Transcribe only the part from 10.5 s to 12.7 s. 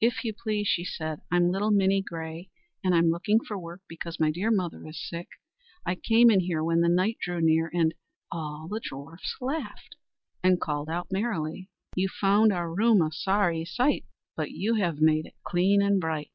called out merrily: "You found